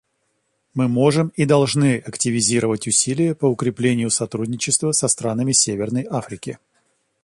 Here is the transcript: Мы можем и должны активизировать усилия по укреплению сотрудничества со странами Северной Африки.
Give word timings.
Мы 0.73 0.87
можем 0.87 1.27
и 1.35 1.45
должны 1.45 1.99
активизировать 1.99 2.87
усилия 2.87 3.35
по 3.35 3.45
укреплению 3.45 4.09
сотрудничества 4.09 4.93
со 4.93 5.07
странами 5.07 5.51
Северной 5.51 6.07
Африки. 6.09 6.57